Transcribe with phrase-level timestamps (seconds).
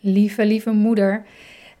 [0.00, 1.24] lieve, lieve moeder.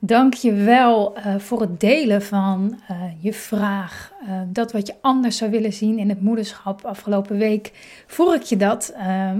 [0.02, 4.12] Dank je wel uh, voor het delen van uh, je vraag.
[4.22, 6.84] Uh, dat wat je anders zou willen zien in het moederschap.
[6.84, 7.72] Afgelopen week
[8.06, 8.94] vroeg ik je dat,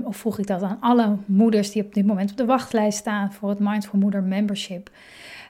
[0.05, 3.33] of vroeg ik dat aan alle moeders die op dit moment op de wachtlijst staan
[3.33, 4.91] voor het Mindful Moeder Membership.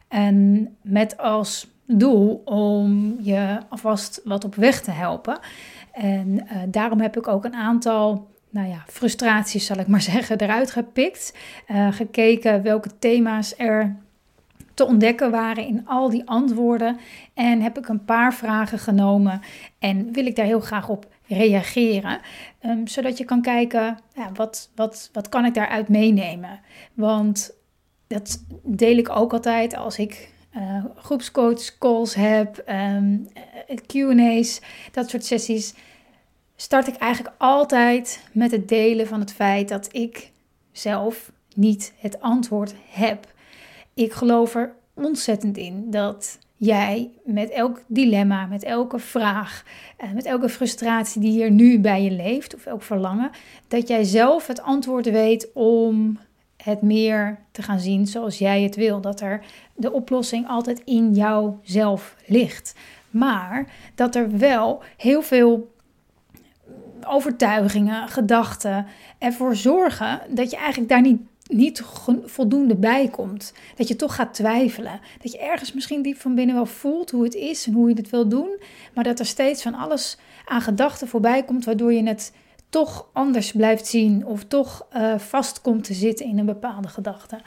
[0.08, 5.38] En met als doel om je alvast wat op weg te helpen.
[5.92, 10.70] En daarom heb ik ook een aantal nou ja, frustraties, zal ik maar zeggen, eruit
[10.70, 11.32] gepikt.
[11.90, 13.96] gekeken welke thema's er
[14.80, 16.98] te ontdekken waren in al die antwoorden.
[17.34, 19.40] En heb ik een paar vragen genomen
[19.78, 22.20] en wil ik daar heel graag op reageren.
[22.62, 26.60] Um, zodat je kan kijken, ja, wat, wat, wat kan ik daaruit meenemen?
[26.94, 27.54] Want
[28.06, 33.28] dat deel ik ook altijd als ik uh, groepscoach calls heb, um,
[33.86, 34.60] Q&A's,
[34.92, 35.74] dat soort sessies.
[36.60, 40.30] Start ik eigenlijk altijd met het delen van het feit dat ik
[40.72, 43.32] zelf niet het antwoord heb.
[43.94, 49.64] Ik geloof er ontzettend in dat jij met elk dilemma, met elke vraag,
[49.96, 53.30] eh, met elke frustratie die hier nu bij je leeft, of elk verlangen,
[53.68, 56.18] dat jij zelf het antwoord weet om
[56.56, 59.00] het meer te gaan zien zoals jij het wil.
[59.00, 62.74] Dat er de oplossing altijd in jouzelf ligt.
[63.10, 65.78] Maar dat er wel heel veel
[67.06, 68.86] overtuigingen, gedachten
[69.18, 71.20] ervoor zorgen dat je eigenlijk daar niet
[71.50, 71.82] niet
[72.24, 73.52] voldoende bij komt.
[73.76, 75.00] Dat je toch gaat twijfelen.
[75.20, 77.94] Dat je ergens misschien diep van binnen wel voelt hoe het is en hoe je
[77.94, 78.60] het wil doen.
[78.94, 82.32] Maar dat er steeds van alles aan gedachten voorbij komt, waardoor je het
[82.70, 87.40] toch anders blijft zien of toch uh, vast komt te zitten in een bepaalde gedachte.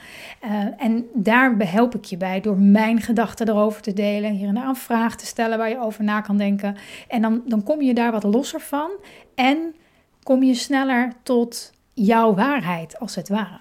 [0.44, 4.56] Uh, en daar behelp ik je bij door mijn gedachten erover te delen, hier en
[4.56, 6.76] daar een vraag te stellen waar je over na kan denken.
[7.08, 8.92] En dan, dan kom je daar wat losser van
[9.36, 9.76] en
[10.24, 13.60] kom je sneller tot jouw waarheid, als het ware.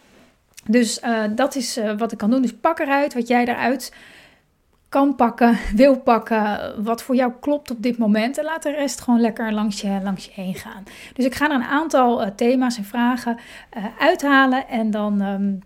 [0.67, 2.43] Dus uh, dat is uh, wat ik kan doen.
[2.43, 3.95] Dus pak eruit wat jij eruit
[4.89, 8.39] kan pakken, wil pakken, wat voor jou klopt op dit moment.
[8.39, 10.83] En laat de rest gewoon lekker langs je, langs je heen gaan.
[11.15, 13.39] Dus ik ga er een aantal uh, thema's en vragen
[13.99, 14.69] uithalen.
[14.69, 15.63] En dan um,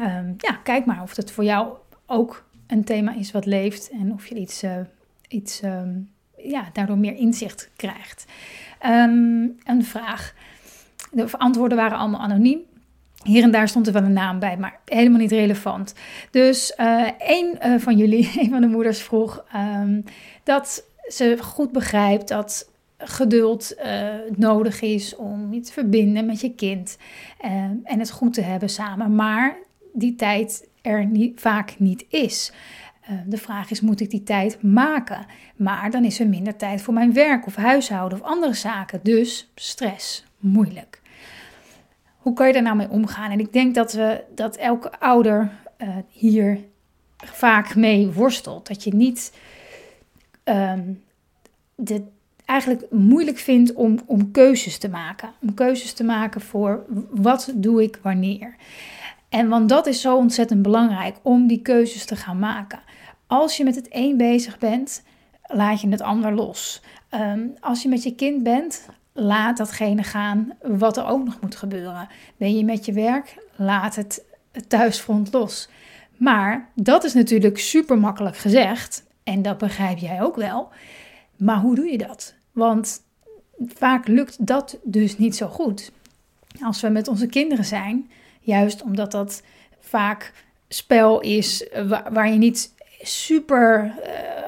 [0.00, 1.76] um, ja, kijk maar of het voor jou
[2.06, 3.90] ook een thema is wat leeft.
[3.90, 4.64] En of je iets,
[5.28, 6.10] iets um,
[6.44, 8.24] ja, daardoor meer inzicht krijgt.
[9.64, 10.34] een vraag.
[11.10, 12.60] De antwoorden waren allemaal anoniem.
[13.22, 15.94] Hier en daar stond er wel een naam bij, maar helemaal niet relevant.
[16.30, 20.04] Dus uh, een uh, van jullie, een van de moeders, vroeg um,
[20.42, 26.54] dat ze goed begrijpt dat geduld uh, nodig is om je te verbinden met je
[26.54, 26.96] kind
[27.84, 29.56] en het goed te hebben samen, maar
[29.92, 32.52] die tijd er niet, vaak niet is.
[33.26, 35.26] De vraag is: moet ik die tijd maken?
[35.56, 39.00] Maar dan is er minder tijd voor mijn werk of huishouden of andere zaken.
[39.02, 41.00] Dus stress, moeilijk
[42.20, 43.30] hoe kan je daar nou mee omgaan?
[43.30, 46.58] En ik denk dat, we, dat elke ouder uh, hier
[47.16, 48.66] vaak mee worstelt.
[48.66, 49.32] Dat je niet
[50.44, 51.02] um,
[51.74, 52.02] de,
[52.44, 55.30] eigenlijk moeilijk vindt om, om keuzes te maken.
[55.40, 58.54] Om keuzes te maken voor wat doe ik wanneer.
[59.28, 62.80] En want dat is zo ontzettend belangrijk om die keuzes te gaan maken.
[63.30, 65.02] Als je met het een bezig bent,
[65.42, 66.82] laat je het ander los.
[67.14, 71.56] Um, als je met je kind bent, laat datgene gaan wat er ook nog moet
[71.56, 72.08] gebeuren.
[72.36, 74.24] Ben je met je werk, laat het
[74.68, 75.68] thuisfront los.
[76.16, 80.68] Maar dat is natuurlijk super makkelijk gezegd en dat begrijp jij ook wel.
[81.36, 82.34] Maar hoe doe je dat?
[82.52, 83.02] Want
[83.66, 85.92] vaak lukt dat dus niet zo goed.
[86.62, 89.42] Als we met onze kinderen zijn, juist omdat dat
[89.80, 90.32] vaak
[90.68, 91.68] spel is
[92.12, 93.94] waar, je niet super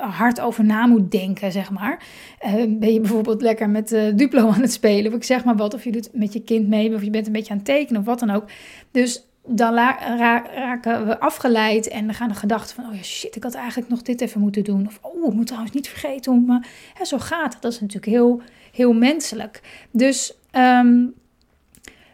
[0.01, 2.05] uh, hard over na moet denken, zeg maar.
[2.47, 5.57] Uh, ben je bijvoorbeeld lekker met uh, Duplo aan het spelen, of ik zeg maar
[5.57, 7.67] wat, of je doet met je kind mee, of je bent een beetje aan het
[7.67, 8.45] tekenen, of wat dan ook.
[8.91, 13.43] Dus dan raken we afgeleid en dan gaan de gedachten van, oh ja, shit, ik
[13.43, 14.87] had eigenlijk nog dit even moeten doen.
[14.87, 16.63] Of, oh, ik moet trouwens niet vergeten om,
[16.95, 17.63] hè, zo gaat het.
[17.63, 18.43] Dat is natuurlijk heel,
[18.73, 19.61] heel menselijk.
[19.91, 21.15] Dus um,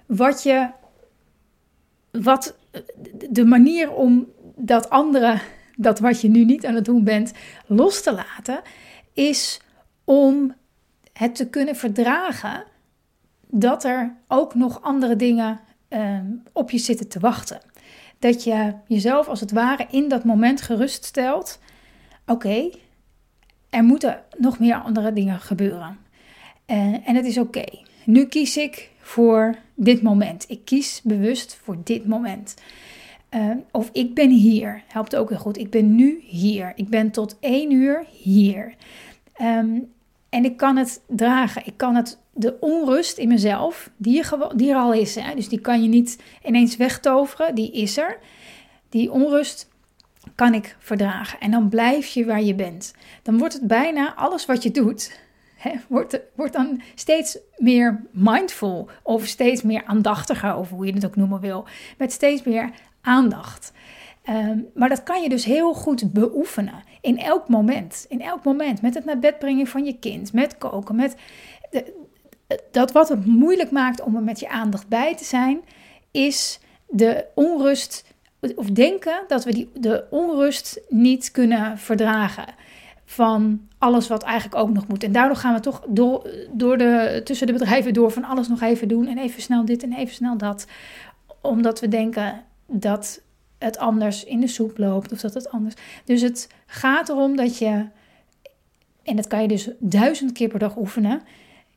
[0.06, 0.68] wat je,
[2.10, 2.56] wat,
[3.30, 4.26] de manier om
[4.56, 5.38] dat andere
[5.80, 7.32] dat wat je nu niet aan het doen bent
[7.66, 8.60] los te laten,
[9.12, 9.60] is
[10.04, 10.54] om
[11.12, 12.64] het te kunnen verdragen
[13.46, 15.60] dat er ook nog andere dingen
[15.90, 16.18] uh,
[16.52, 17.60] op je zitten te wachten.
[18.18, 21.58] Dat je jezelf als het ware in dat moment geruststelt:
[22.26, 22.70] oké,
[23.70, 25.98] er moeten nog meer andere dingen gebeuren.
[26.66, 27.64] Uh, en het is oké.
[28.04, 30.44] Nu kies ik voor dit moment.
[30.48, 32.54] Ik kies bewust voor dit moment.
[33.34, 35.58] Uh, of ik ben hier, helpt ook heel goed.
[35.58, 36.72] Ik ben nu hier.
[36.76, 38.74] Ik ben tot één uur hier.
[39.42, 39.92] Um,
[40.28, 41.62] en ik kan het dragen.
[41.66, 45.48] Ik kan het, de onrust in mezelf, die er, die er al is, hè, dus
[45.48, 48.18] die kan je niet ineens wegtoveren, die is er.
[48.88, 49.68] die onrust
[50.34, 51.40] kan ik verdragen.
[51.40, 52.94] En dan blijf je waar je bent.
[53.22, 55.20] Dan wordt het bijna alles wat je doet,
[55.88, 58.88] wordt, wordt dan steeds meer mindful.
[59.02, 61.66] Of steeds meer aandachtiger, of hoe je het ook noemen wil.
[61.98, 62.70] Met steeds meer
[63.08, 63.72] aandacht.
[64.22, 66.82] Ehm, maar dat kan je dus heel goed beoefenen.
[67.00, 68.06] In elk moment.
[68.08, 68.82] In elk moment.
[68.82, 70.32] Met het naar bed brengen van je kind.
[70.32, 70.96] Met koken.
[70.96, 71.16] Met
[72.70, 75.60] dat wat het moeilijk maakt om er met je aandacht bij te zijn.
[76.10, 78.04] Is de onrust.
[78.54, 82.54] Of denken dat we die, de onrust niet kunnen verdragen.
[83.04, 85.04] Van alles wat eigenlijk ook nog moet.
[85.04, 88.60] En daardoor gaan we toch door, door de, tussen de bedrijven door van alles nog
[88.60, 89.06] even doen.
[89.06, 90.66] En even snel dit en even snel dat.
[91.40, 93.20] Omdat we denken dat
[93.58, 95.74] het anders in de soep loopt of dat het anders.
[96.04, 97.86] Dus het gaat erom dat je,
[99.02, 101.22] en dat kan je dus duizend keer per dag oefenen,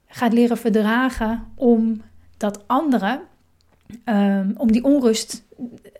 [0.07, 2.01] gaat leren verdragen om
[2.37, 3.21] dat andere,
[4.05, 5.43] um, om die onrust,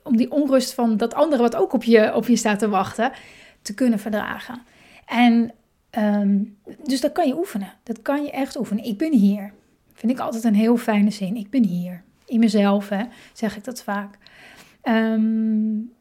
[0.03, 3.11] om die onrust van dat andere wat ook op je, op je staat te wachten,
[3.61, 4.61] te kunnen verdragen.
[5.05, 5.51] En
[5.97, 7.73] um, dus dat kan je oefenen.
[7.83, 8.83] Dat kan je echt oefenen.
[8.83, 9.53] Ik ben hier.
[9.93, 11.35] Vind ik altijd een heel fijne zin.
[11.35, 12.03] Ik ben hier.
[12.25, 13.03] In mezelf hè,
[13.33, 14.17] zeg ik dat vaak.
[14.83, 15.91] Um,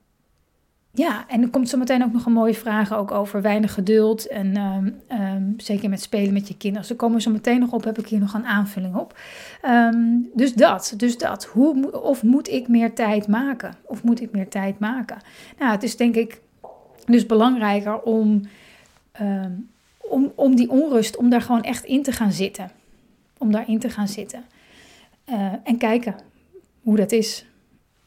[0.92, 4.26] ja, en er komt zo meteen ook nog een mooie vraag ook over weinig geduld.
[4.26, 6.86] En um, zeker met spelen met je kinderen.
[6.86, 9.18] Ze komen zo meteen nog op, heb ik hier nog een aanvulling op.
[10.34, 11.44] Dus dat, dus dat.
[11.44, 13.74] Hoe, of moet ik meer tijd maken?
[13.82, 15.18] Of moet ik meer tijd maken?
[15.58, 16.40] Nou, het is denk ik
[17.04, 18.40] dus belangrijker om,
[19.98, 22.70] om, om die onrust, om daar gewoon echt in te gaan zitten.
[23.38, 24.44] Om daarin te gaan zitten.
[25.28, 26.14] Uh, en kijken
[26.82, 27.44] hoe dat is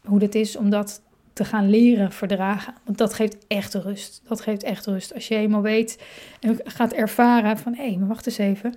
[0.07, 1.01] hoe dat is om dat
[1.33, 2.73] te gaan leren verdragen.
[2.83, 4.21] Want dat geeft echt rust.
[4.27, 5.13] Dat geeft echt rust.
[5.13, 6.03] Als je eenmaal weet
[6.39, 8.75] en gaat ervaren van hé, hey, maar wacht eens even.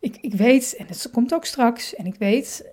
[0.00, 2.72] Ik, ik weet, en het komt ook straks, en ik weet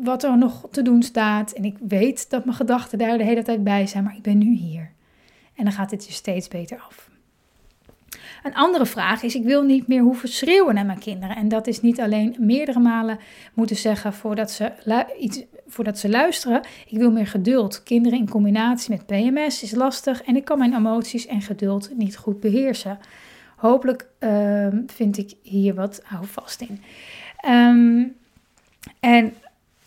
[0.00, 1.52] wat er nog te doen staat.
[1.52, 4.38] En ik weet dat mijn gedachten daar de hele tijd bij zijn, maar ik ben
[4.38, 4.92] nu hier.
[5.54, 7.10] En dan gaat het je steeds beter af.
[8.42, 11.36] Een andere vraag is: ik wil niet meer hoeven schreeuwen naar mijn kinderen.
[11.36, 13.18] En dat is niet alleen meerdere malen
[13.54, 14.72] moeten zeggen voordat ze
[15.18, 16.60] iets voordat ze luisteren.
[16.86, 17.82] Ik wil meer geduld.
[17.82, 22.16] Kinderen in combinatie met PMS is lastig en ik kan mijn emoties en geduld niet
[22.16, 22.98] goed beheersen.
[23.56, 26.82] Hopelijk uh, vind ik hier wat houvast in.
[27.50, 28.16] Um,
[29.00, 29.34] en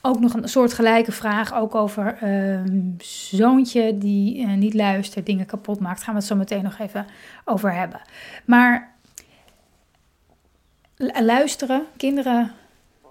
[0.02, 2.96] ook nog een soort gelijke vraag, ook over um,
[3.32, 6.04] zoontje die uh, niet luistert, dingen kapot maakt.
[6.04, 7.06] Gaan we het zo meteen nog even
[7.46, 8.02] over hebben.
[8.46, 8.96] Maar
[11.24, 12.52] luisteren, kinderen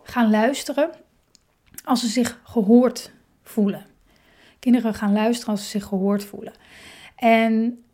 [0.03, 0.91] gaan luisteren
[1.85, 3.87] als ze zich gehoord voelen.
[4.59, 6.53] Kinderen gaan luisteren als ze zich gehoord voelen.
[7.17, 7.85] En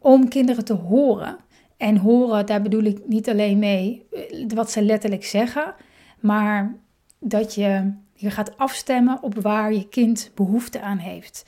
[0.00, 1.36] om kinderen te horen,
[1.76, 5.74] en horen, daar bedoel ik niet alleen mee eh, wat ze letterlijk zeggen,
[6.20, 6.74] maar
[7.18, 11.44] dat je je gaat afstemmen op waar je kind behoefte aan heeft.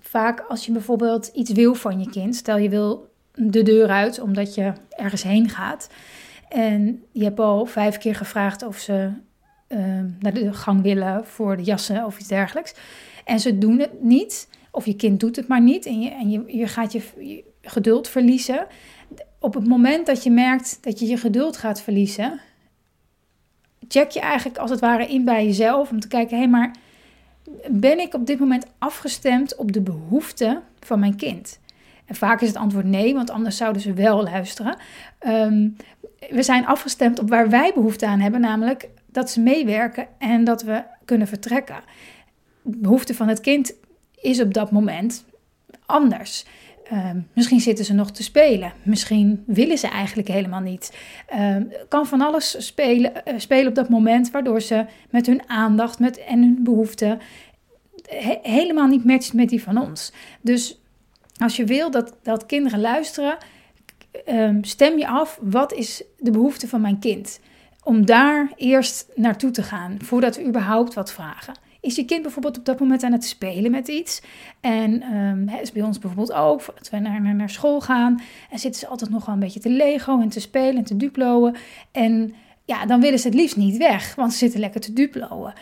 [0.00, 4.20] Vaak als je bijvoorbeeld iets wil van je kind, stel je wil de deur uit
[4.20, 5.88] omdat je ergens heen gaat.
[6.48, 9.12] En je hebt al vijf keer gevraagd of ze
[9.72, 12.74] Ehm, naar de gang willen voor de jassen of iets dergelijks.
[13.24, 16.30] En ze doen het niet, of je kind doet het maar niet en je, en
[16.30, 18.66] je, je gaat je, geduld verliezen.
[19.38, 22.40] Op het moment dat je merkt dat je je geduld gaat verliezen,
[23.92, 26.70] check je eigenlijk als het ware in bij jezelf om te kijken: hé, maar
[27.68, 31.60] ben ik op dit moment afgestemd op de behoeften van mijn kind?
[32.04, 34.76] En vaak is het antwoord nee, want anders zouden ze wel luisteren.
[35.18, 35.68] Ehm,
[36.30, 40.62] we zijn afgestemd op waar wij behoefte aan hebben, namelijk dat ze meewerken en dat
[40.62, 41.80] we kunnen vertrekken.
[42.62, 43.74] De behoefte van het kind
[44.20, 45.24] is op dat moment
[45.86, 46.44] anders.
[46.92, 48.72] Ehm, misschien zitten ze nog te spelen.
[48.82, 50.96] Misschien willen ze eigenlijk helemaal niet.
[51.34, 51.56] Uh,
[51.88, 56.18] kan van alles spelen, uh, spelen op dat moment, waardoor ze met hun aandacht met,
[56.18, 57.20] en hun behoeften
[58.42, 60.12] helemaal niet matcht met die van ons.
[60.40, 60.80] Dus
[61.36, 63.36] als je wil dat, dat kinderen luisteren,
[64.24, 67.40] ehm, stem je af wat is de behoefte van mijn kind
[67.82, 71.54] om daar eerst naartoe te gaan voordat we überhaupt wat vragen.
[71.82, 74.22] Is je kind bijvoorbeeld op dat moment aan het spelen met iets?
[74.60, 78.20] En um, is bij ons bijvoorbeeld ook, voordat we naar, naar, naar school gaan,
[78.50, 80.96] en zitten ze altijd nog wel een beetje te Lego en te spelen en te
[80.96, 81.56] duploen.
[81.92, 82.34] En
[82.64, 85.52] ja, dan willen ze het liefst niet weg, want ze zitten lekker te duploen.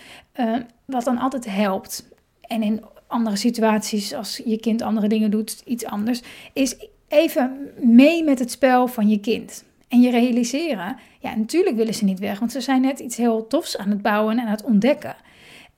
[0.40, 2.08] Uh, wat dan altijd helpt.
[2.40, 6.22] En in andere situaties, als je kind andere dingen doet, iets anders,
[6.52, 6.76] is
[7.08, 9.64] even mee met het spel van je kind.
[9.88, 13.46] En je realiseren, ja, natuurlijk willen ze niet weg, want ze zijn net iets heel
[13.46, 15.16] tofs aan het bouwen en aan het ontdekken.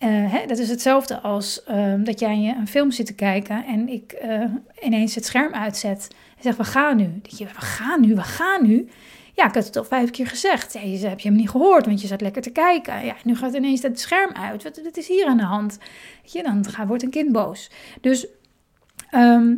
[0.02, 3.88] Uh, hè, dat is hetzelfde als uh, dat jij een film zit te kijken en
[3.88, 4.44] ik uh,
[4.80, 7.21] ineens het scherm uitzet en zeg, we gaan nu.
[7.23, 8.88] Dat je, we gaan nu, we gaan nu.
[9.35, 10.73] Ja, ik had het al vijf keer gezegd.
[10.73, 10.78] Je
[11.09, 13.04] heb je hem niet gehoord, want je zat lekker te kijken.
[13.04, 14.62] Ja, nu gaat ineens het scherm uit.
[14.62, 15.78] Wat, wat is hier aan de hand?
[16.23, 17.71] Je, dan wordt een kind boos.
[18.00, 18.26] Dus
[19.12, 19.54] Ehm,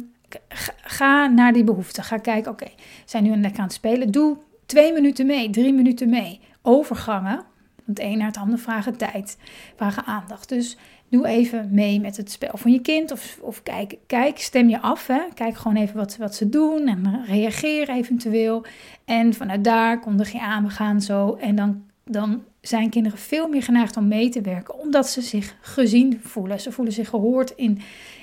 [0.82, 2.04] ga naar die behoeften.
[2.04, 2.66] Ga kijken, oké,
[3.04, 4.10] zijn nu lekker aan het spelen?
[4.10, 4.36] Doe
[4.66, 6.40] twee minuten mee, drie minuten mee.
[6.62, 7.44] Overgangen,
[7.86, 9.38] het een naar het ander vragen tijd,
[9.76, 10.48] vragen aandacht.
[10.48, 10.76] Dus
[11.08, 13.12] doe even mee met het spel van je kind.
[13.12, 15.06] Of, of kijk, kijk, stem je af.
[15.06, 15.20] Hè?
[15.34, 18.64] Kijk gewoon even wat, wat ze doen en reageer eventueel.
[19.04, 21.34] En vanuit daar kondig je aan, we gaan zo.
[21.34, 25.56] En dan, dan zijn kinderen veel meer geneigd om mee te werken, omdat ze zich
[25.60, 26.60] gezien voelen.
[26.60, 27.80] Ze voelen zich gehoord in,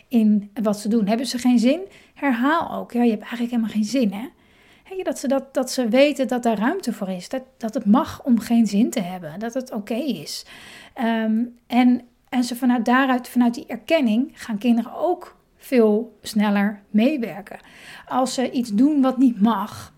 [0.08, 1.08] in wat ze doen.
[1.08, 1.80] Hebben ze geen zin?
[2.14, 2.92] Herhaal ook.
[2.92, 4.26] Ja, je hebt eigenlijk helemaal geen zin, hè?
[5.04, 7.30] Dat, ze dat, dat ze weten dat daar ruimte voor is.
[7.30, 9.40] Dat, dat het mag om geen zin te hebben.
[9.40, 10.46] Dat het oké is.
[10.94, 17.60] Ehm, en, en ze vanuit daaruit, vanuit die erkenning, gaan kinderen ook veel sneller meewerken.
[18.08, 19.94] Als ze iets doen wat niet mag,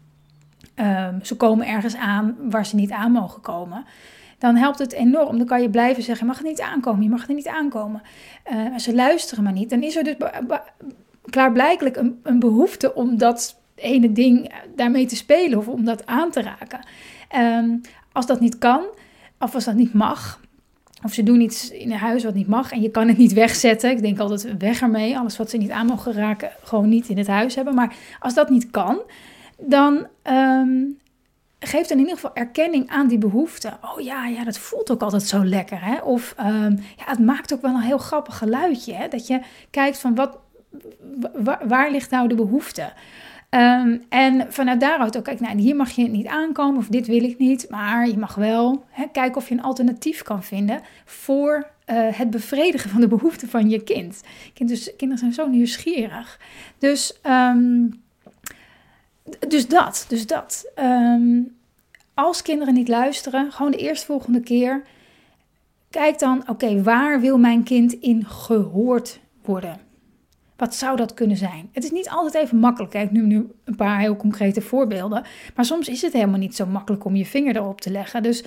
[0.76, 3.86] um, ze komen ergens aan waar ze niet aan mogen komen
[4.44, 5.38] dan helpt het enorm.
[5.38, 8.02] Dan kan je blijven zeggen: je mag er niet aankomen, je mag er niet aankomen.
[8.52, 9.70] Uh, ze luisteren maar niet.
[9.70, 10.16] Dan is er dus
[11.30, 16.32] klaarblijkelijk een, een behoefte om dat ene ding daarmee te spelen of om dat aan
[16.32, 16.80] te raken.
[17.36, 18.84] Um, als dat niet kan,
[19.40, 20.42] of als dat niet mag,
[21.04, 23.34] of ze doen iets in een huis wat niet mag en je kan het niet
[23.34, 23.92] wegzetten.
[23.92, 25.18] Ik denk altijd weg ermee.
[25.18, 27.76] Alles wat ze niet aan mogen raken, gewoon niet in het huis hebben.
[27.76, 29.02] Maar als dat niet kan,
[29.58, 30.98] dan um,
[31.60, 33.74] geeft in ieder geval erkenning aan die behoefte.
[33.82, 35.86] Oh ja, ja dat voelt ook altijd zo lekker.
[35.86, 36.02] Hè?
[36.02, 38.94] Of um, ja, het maakt ook wel een heel grappig geluidje.
[38.94, 39.08] Hè?
[39.08, 39.40] Dat je
[39.70, 40.38] kijkt van wat,
[41.68, 42.94] waar ligt nou de behoefte?
[43.54, 47.24] Um, en vanuit daaruit ook, kijk, nou, hier mag je niet aankomen of dit wil
[47.24, 51.68] ik niet, maar je mag wel hè, kijken of je een alternatief kan vinden voor
[51.88, 54.22] uh, het bevredigen van de behoeften van je kind.
[54.54, 56.40] dus, kinderen zijn zo nieuwsgierig.
[56.78, 58.02] Dus, um,
[59.48, 60.72] dus dat, dus dat.
[60.80, 61.56] Um,
[62.14, 64.84] als kinderen niet luisteren, gewoon de eerstvolgende keer,
[65.90, 69.80] kijk dan, oké, waar wil mijn kind in gehoord worden?
[70.56, 71.70] Wat zou dat kunnen zijn?
[71.72, 72.94] Het is niet altijd even makkelijk.
[72.94, 75.26] Ik noem nu een paar heel concrete voorbeelden.
[75.56, 78.24] Maar soms is het helemaal niet zo makkelijk om je vinger erop te leggen.
[78.24, 78.44] Dus,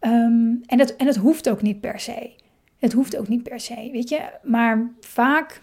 [0.00, 2.32] um, en, het, en het hoeft ook niet per se.
[2.78, 4.20] Het hoeft ook niet per se, weet je.
[4.42, 5.60] Maar vaak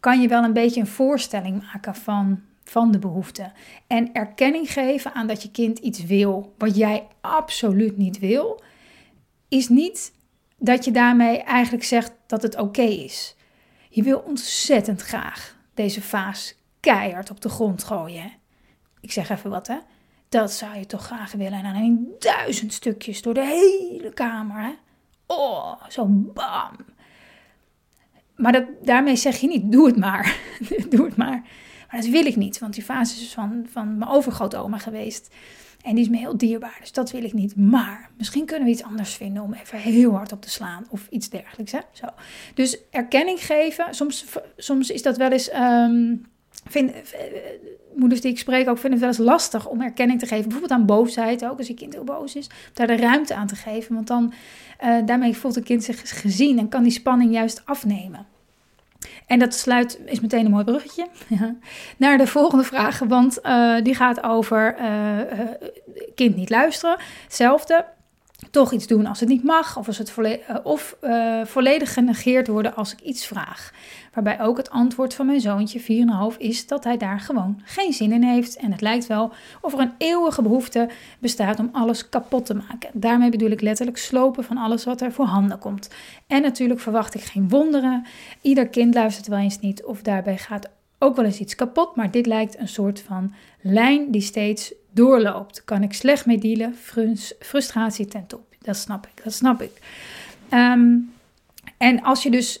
[0.00, 3.52] kan je wel een beetje een voorstelling maken van, van de behoefte.
[3.86, 8.62] En erkenning geven aan dat je kind iets wil wat jij absoluut niet wil,
[9.48, 10.12] is niet
[10.58, 13.36] dat je daarmee eigenlijk zegt dat het oké is.
[13.94, 18.32] Je wil ontzettend graag deze vaas keihard op de grond gooien.
[19.00, 19.78] Ik zeg even wat, hè?
[20.28, 21.58] Dat zou je toch graag willen.
[21.58, 24.72] En dan in duizend stukjes door de hele kamer, hè?
[25.26, 26.76] Oh, zo'n bam.
[28.36, 30.36] Maar dat, daarmee zeg je niet, doe het maar.
[30.90, 31.42] doe het maar.
[31.94, 35.34] Dat wil ik niet, want die vaas is van, van mijn overgrootoma geweest.
[35.82, 37.56] En die is me heel dierbaar, dus dat wil ik niet.
[37.56, 41.06] Maar misschien kunnen we iets anders vinden om even heel hard op te slaan of
[41.10, 41.72] iets dergelijks.
[41.72, 41.78] Hè?
[41.92, 42.06] Zo.
[42.54, 44.24] Dus erkenning geven, soms,
[44.56, 45.54] soms is dat wel eens.
[45.54, 46.26] Um,
[46.64, 46.96] vind, uh,
[47.96, 50.42] moeders die ik spreek ook vinden het wel eens lastig om erkenning te geven.
[50.42, 52.50] Bijvoorbeeld aan boosheid ook, als je kind heel boos is.
[52.72, 54.32] Daar de ruimte aan te geven, want dan
[54.84, 58.26] uh, daarmee voelt het kind zich gezien en kan die spanning juist afnemen.
[59.26, 61.06] En dat sluit, is meteen een mooi bruggetje,
[61.96, 62.98] naar de volgende vraag.
[62.98, 65.40] Want uh, die gaat over uh,
[66.14, 66.96] kind niet luisteren.
[67.22, 67.84] Hetzelfde,
[68.50, 69.76] toch iets doen als het niet mag.
[69.76, 70.14] Of, als het
[70.62, 70.96] of
[71.44, 73.72] volledig genegeerd worden als ik iets vraag.
[74.14, 75.80] Waarbij ook het antwoord van mijn zoontje,
[76.32, 78.56] 4,5, is dat hij daar gewoon geen zin in heeft.
[78.56, 82.90] En het lijkt wel of er een eeuwige behoefte bestaat om alles kapot te maken.
[82.92, 85.90] Daarmee bedoel ik letterlijk slopen van alles wat er voorhanden komt.
[86.26, 88.06] En natuurlijk verwacht ik geen wonderen.
[88.40, 91.96] Ieder kind luistert wel eens niet of daarbij gaat ook wel eens iets kapot.
[91.96, 95.64] Maar dit lijkt een soort van lijn die steeds doorloopt.
[95.64, 96.74] Kan ik slecht mee dealen,
[97.38, 98.54] frustratie ten top.
[98.58, 99.70] Dat snap ik, dat snap ik.
[100.50, 101.12] Um,
[101.76, 102.60] en als je dus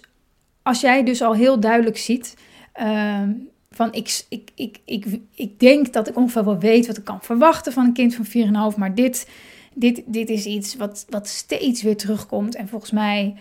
[0.64, 2.36] als jij dus al heel duidelijk ziet
[2.80, 3.22] uh,
[3.70, 7.22] van ik, ik, ik, ik, ik denk dat ik ongeveer wel weet wat ik kan
[7.22, 9.28] verwachten van een kind van 4,5, maar dit,
[9.74, 13.34] dit, dit is iets wat, wat steeds weer terugkomt en volgens mij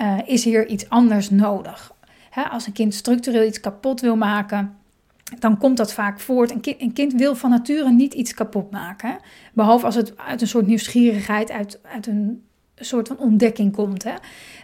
[0.00, 1.92] uh, is hier iets anders nodig.
[2.30, 4.76] Hè, als een kind structureel iets kapot wil maken,
[5.38, 6.50] dan komt dat vaak voort.
[6.50, 9.18] Een kind, een kind wil van nature niet iets kapot maken.
[9.52, 12.42] Behalve als het uit een soort nieuwsgierigheid, uit, uit een
[12.74, 14.02] soort van ontdekking komt.
[14.04, 14.14] Hè.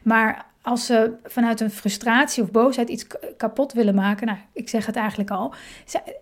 [0.03, 3.07] Maar als ze vanuit een frustratie of boosheid iets
[3.37, 5.55] kapot willen maken, nou, ik zeg het eigenlijk al,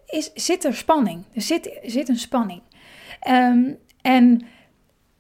[0.07, 1.25] is, zit er spanning.
[1.35, 2.63] Er zit, zit een spanning.
[3.29, 4.47] Um, en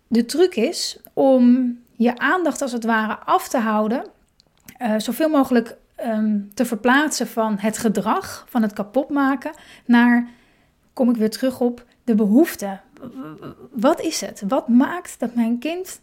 [0.08, 4.06] de truc is om je aandacht als het ware af te houden,
[4.78, 9.52] uh, zoveel mogelijk um, te verplaatsen van het gedrag, van het kapotmaken,
[9.84, 10.28] naar,
[10.92, 12.80] kom ik weer terug op, de behoefte.
[13.70, 14.42] Wat is het?
[14.48, 16.00] Wat maakt dat mijn kind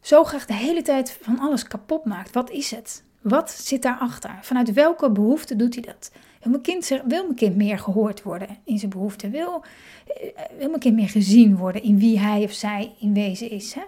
[0.00, 2.34] zo graag de hele tijd van alles kapot maakt.
[2.34, 3.04] Wat is het?
[3.20, 4.38] Wat zit daarachter?
[4.42, 6.10] Vanuit welke behoefte doet hij dat?
[6.42, 9.30] Wil mijn kind, wil mijn kind meer gehoord worden in zijn behoeften?
[9.30, 9.64] Wil,
[10.06, 13.74] eh, wil mijn kind meer gezien worden in wie hij of zij in wezen is?
[13.74, 13.82] Hè?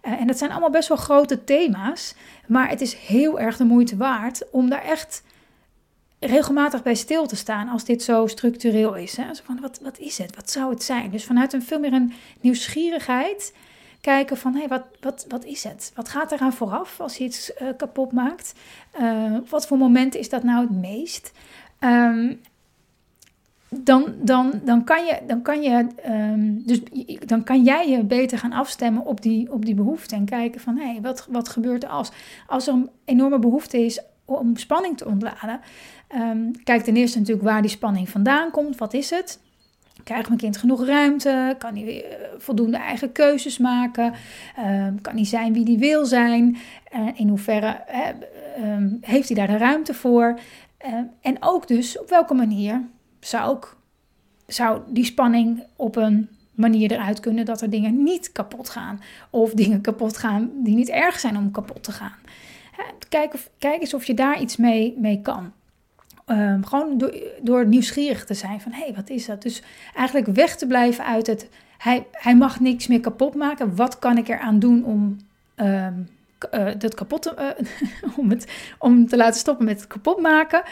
[0.00, 2.14] Eh, en dat zijn allemaal best wel grote thema's,
[2.46, 5.22] maar het is heel erg de moeite waard om daar echt
[6.18, 9.16] regelmatig bij stil te staan als dit zo structureel is.
[9.16, 9.24] Hè?
[9.44, 10.36] van, wat, wat is het?
[10.36, 11.10] Wat zou het zijn?
[11.10, 13.54] Dus vanuit een veel meer een nieuwsgierigheid
[14.06, 15.92] kijken van, hey, wat, wat, wat is het?
[15.94, 18.54] Wat gaat eraan vooraf als je iets uh, kapot maakt?
[19.00, 21.32] Uh, wat voor momenten is dat nou het meest?
[21.80, 22.40] Um,
[23.68, 26.80] dan, dan, dan kan je, dan kan je, um, dus
[27.26, 30.76] dan kan jij je beter gaan afstemmen op die, op die behoefte en kijken van,
[30.76, 32.10] hé, hey, wat, wat gebeurt er als?
[32.46, 35.60] Als er een enorme behoefte is om spanning te ontladen,
[36.14, 39.38] um, kijk ten eerste natuurlijk waar die spanning vandaan komt, wat is het?
[40.06, 41.54] Krijgt mijn kind genoeg ruimte?
[41.58, 44.12] Kan hij uh, voldoende eigen keuzes maken?
[44.58, 46.56] Uh, kan hij zijn wie hij wil zijn?
[47.14, 47.84] In hoeverre
[48.58, 50.38] uh, heeft hij daar de ruimte voor?
[51.20, 52.82] en ook dus op welke manier
[53.20, 53.58] zou,
[54.46, 59.00] zou die spanning op een manier eruit kunnen dat er dingen niet kapot gaan.
[59.30, 62.16] Of dingen kapot gaan die niet erg zijn om kapot te gaan.
[63.08, 65.52] Kijk, of, kijk eens of je daar iets mee, mee kan.
[66.30, 67.10] Um, gewoon
[67.42, 69.42] door, nieuwsgierig te zijn van hé, hey, wat is dat?
[69.42, 69.62] Dus
[69.94, 73.76] eigenlijk weg te blijven uit het hij, hij mag niks meer kapot maken.
[73.76, 75.16] Wat kan ik eraan doen om
[75.56, 76.08] um,
[76.54, 80.62] uh, dat kapot te, uh, om, het, om te laten stoppen met het kapot maken?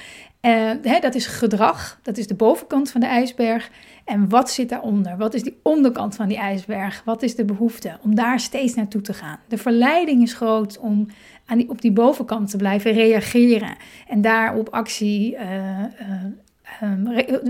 [0.40, 3.70] Uh, hè, dat is gedrag, dat is de bovenkant van de ijsberg.
[4.04, 5.16] En wat zit daaronder?
[5.16, 7.02] Wat is die onderkant van die ijsberg?
[7.04, 7.98] Wat is de behoefte?
[8.02, 9.38] Om daar steeds naartoe te gaan.
[9.48, 11.06] De verleiding is groot om
[11.46, 13.76] aan die, op die bovenkant te blijven reageren.
[14.08, 15.84] En daarop actie, uh,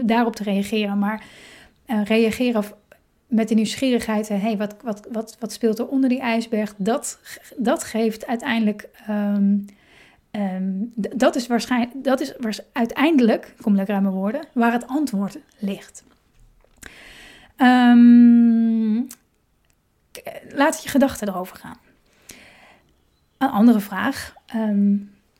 [0.04, 0.98] daarop te reageren.
[0.98, 1.24] Maar
[1.86, 2.64] reageren
[3.34, 6.74] met de nieuwsgierigheid, hé, hey, wat, wat, wat, wat speelt er onder die ijsberg?
[6.76, 7.18] Dat,
[7.56, 8.88] dat geeft uiteindelijk...
[9.10, 9.64] Um,
[10.36, 12.34] Um, dat is waarschijnlijk, dat is
[12.72, 16.04] uiteindelijk, kom lekker aan mijn woorden, waar het antwoord ligt.
[17.56, 19.06] Um,
[20.48, 21.76] laat je gedachten erover gaan.
[23.38, 24.34] Een andere vraag.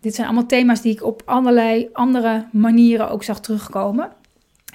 [0.00, 4.12] Dit zijn allemaal thema's die ik op allerlei andere manieren ook zag terugkomen.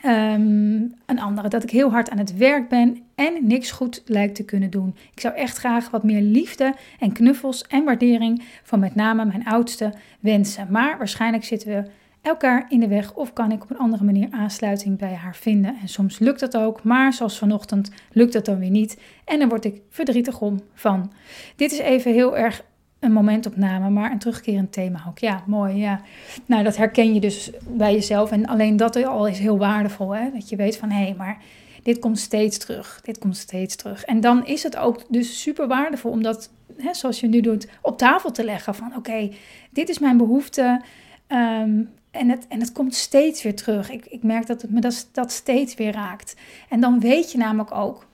[0.05, 4.35] Um, een andere, dat ik heel hard aan het werk ben en niks goed lijkt
[4.35, 4.95] te kunnen doen.
[5.13, 9.45] Ik zou echt graag wat meer liefde en knuffels en waardering van met name mijn
[9.45, 10.67] oudste wensen.
[10.69, 11.89] Maar waarschijnlijk zitten we
[12.21, 15.75] elkaar in de weg of kan ik op een andere manier aansluiting bij haar vinden.
[15.81, 18.99] En soms lukt dat ook, maar zoals vanochtend lukt dat dan weer niet.
[19.25, 21.11] En dan word ik verdrietig om van.
[21.55, 22.63] Dit is even heel erg
[22.99, 25.17] een momentopname, maar een terugkerend thema ook.
[25.17, 25.75] Ja, mooi.
[25.75, 26.01] Ja.
[26.45, 28.31] Nou, dat herken je dus bij jezelf.
[28.31, 30.15] En alleen dat al is heel waardevol.
[30.15, 30.31] Hè?
[30.33, 31.41] Dat je weet van hé, hey, maar
[31.83, 32.99] dit komt steeds terug.
[33.03, 34.03] Dit komt steeds terug.
[34.03, 37.67] En dan is het ook dus super waardevol om dat, hè, zoals je nu doet,
[37.81, 38.75] op tafel te leggen.
[38.75, 39.31] Van oké,
[39.69, 40.81] dit is mijn behoefte.
[41.27, 43.91] Um, en het, en het komt steeds weer terug.
[43.91, 46.35] Ik, ik merk dat het me dat, dat steeds weer raakt.
[46.69, 48.07] En dan weet je namelijk ook,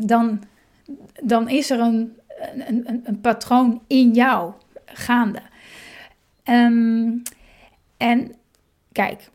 [0.00, 0.42] dan,
[1.22, 2.12] dan is er een
[2.52, 4.52] een, een, patroon in jou
[4.84, 5.42] gaande.
[6.44, 7.22] Um,
[7.96, 8.34] en
[8.92, 9.30] kijk,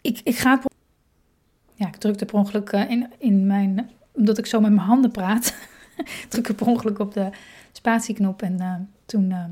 [0.00, 0.60] ik, ik ga.
[1.74, 3.90] Ja, ik drukte per ongeluk eh, in, in mijn.
[4.12, 5.54] Omdat ik zo met mijn handen praat.
[6.28, 7.30] druk ik per ongeluk op de
[7.72, 8.74] spatieknop en uh,
[9.06, 9.30] toen.
[9.30, 9.44] Uh,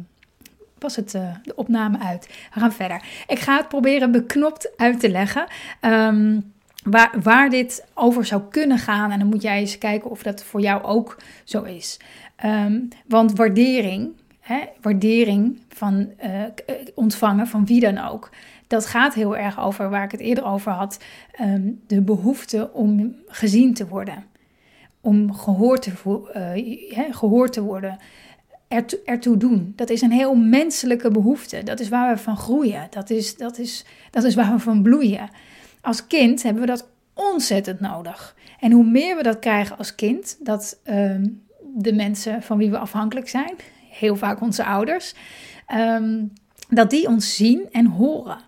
[0.78, 2.26] was het de opname uit.
[2.54, 3.24] We gaan verder.
[3.26, 5.46] Ik ga het proberen beknopt uit te leggen.
[5.80, 6.53] Um,
[6.84, 9.10] waar, waar dit over zou kunnen gaan.
[9.10, 11.98] En dan moet jij eens kijken of dat voor jou ook zo is.
[12.36, 16.42] Ehm, want waardering, hè, waardering van uh,
[16.94, 18.30] ontvangen van wie dan ook,
[18.66, 20.98] dat gaat heel erg over waar ik het eerder over had.
[21.32, 24.24] Ehm, de behoefte om gezien te worden,
[25.00, 25.92] om gehoord te,
[26.36, 27.98] uh, gehoord te worden.
[28.68, 29.72] Erto ertoe doen.
[29.76, 31.62] Dat is een heel menselijke behoefte.
[31.62, 32.86] Dat is waar we van groeien.
[32.90, 35.30] Dat is, dat is, dat is waar we van bloeien
[35.84, 38.36] als kind hebben we dat ontzettend nodig.
[38.60, 41.26] En hoe meer we dat krijgen als kind, dat ehm,
[41.74, 43.54] de mensen van wie we afhankelijk zijn,
[43.90, 45.14] heel vaak onze ouders,
[45.74, 46.32] um,
[46.68, 48.38] dat die ons zien en horen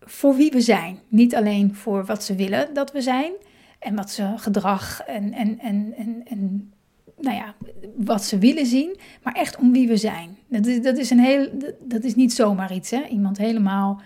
[0.00, 0.98] voor wie we zijn.
[1.08, 3.32] Niet alleen voor wat ze willen dat we zijn
[3.78, 6.72] en wat ze gedrag en, en, en, en, en
[7.20, 7.54] nou ja,
[7.96, 10.38] wat ze willen zien, maar echt om wie we zijn.
[10.48, 11.48] Dat is, dat is, een heel,
[11.80, 13.06] dat is niet zomaar iets, hè?
[13.06, 14.00] iemand helemaal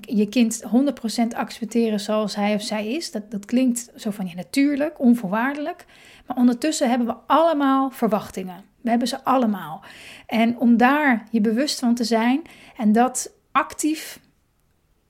[0.00, 3.10] je kind 100% accepteren zoals hij of zij is.
[3.10, 5.84] Dat, dat klinkt zo van je natuurlijk, onvoorwaardelijk.
[6.26, 8.64] Maar ondertussen hebben we allemaal verwachtingen.
[8.80, 9.84] We hebben ze allemaal.
[10.26, 12.42] En om daar je bewust van te zijn
[12.76, 14.20] en dat actief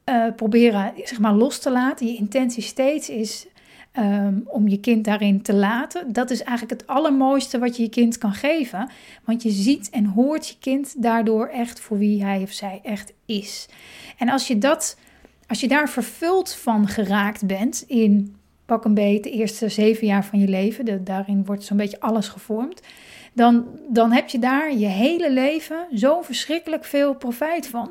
[0.05, 3.47] uh, proberen zeg maar, los te laten, je intentie steeds is
[3.95, 6.13] ehm, om je kind daarin te laten.
[6.13, 8.91] Dat is eigenlijk het allermooiste wat je je kind kan geven.
[9.25, 13.13] Want je ziet en hoort je kind daardoor echt voor wie hij of zij echt
[13.27, 13.69] is.
[14.19, 14.99] En als je dat,
[15.47, 20.25] als je daar vervuld van geraakt bent in pak een beetje de eerste zeven jaar
[20.25, 22.83] van je leven, daarin wordt zo'n beetje alles gevormd,
[23.35, 27.91] dan, dan heb je daar je hele leven zo verschrikkelijk veel profijt van.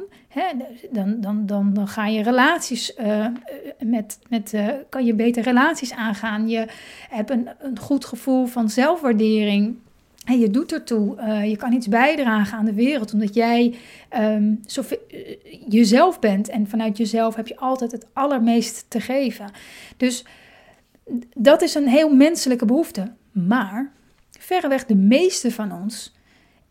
[0.92, 3.28] dan, dan, dan, dan ga je relaties uh,
[3.80, 6.50] met, met uh, kan je beter relaties aangaan.
[6.50, 6.68] Je
[7.10, 9.76] hebt een, een goed gevoel van zelfwaardering.
[10.26, 11.22] En je doet ertoe.
[11.46, 13.76] Je kan iets bijdragen aan de wereld, omdat jij
[14.18, 14.60] um,
[15.68, 16.50] jezelf bent.
[16.50, 19.52] En vanuit jezelf heb je altijd het allermeest te geven.
[19.98, 20.26] Dus
[21.36, 23.12] dat is een heel menselijke behoefte.
[23.32, 23.92] Maar
[24.44, 26.16] verreweg de meeste van ons,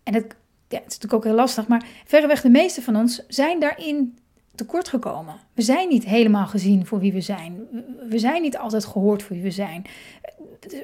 [0.02, 0.34] en het,
[0.68, 4.18] ja, het is natuurlijk ook heel lastig, maar verreweg de meeste van ons zijn daarin
[4.54, 5.34] tekort gekomen.
[5.54, 7.60] We zijn niet helemaal gezien voor wie we zijn.
[8.08, 9.86] We zijn niet altijd gehoord voor wie we zijn.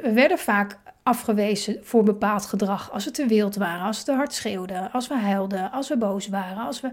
[0.03, 2.93] We werden vaak afgewezen voor bepaald gedrag.
[2.93, 5.97] Als we te wild waren, als we te hard schreeuwden, als we huilden, als we
[5.97, 6.91] boos waren, als we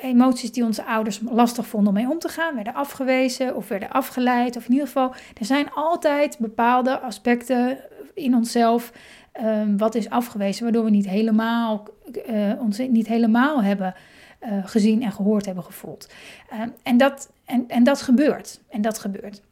[0.00, 3.90] emoties die onze ouders lastig vonden om mee om te gaan, werden afgewezen of werden
[3.90, 4.56] afgeleid.
[4.56, 7.78] Of in ieder geval, er zijn altijd bepaalde aspecten
[8.18, 8.92] in onszelf
[9.44, 11.88] um, wat is afgewezen, waardoor we niet helemaal,
[12.28, 13.94] uh, ons niet helemaal hebben
[14.42, 16.08] uh, gezien en gehoord hebben gevoeld.
[16.62, 18.60] Um, en, dat, en, en dat gebeurt.
[18.68, 19.42] En dat gebeurt.